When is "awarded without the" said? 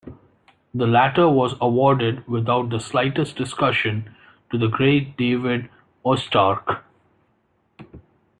1.61-2.79